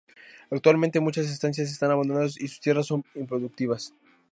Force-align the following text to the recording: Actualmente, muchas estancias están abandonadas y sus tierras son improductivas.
Actualmente, 0.49 0.99
muchas 0.99 1.27
estancias 1.27 1.69
están 1.69 1.91
abandonadas 1.91 2.35
y 2.41 2.47
sus 2.47 2.59
tierras 2.59 2.87
son 2.87 3.05
improductivas. 3.13 3.93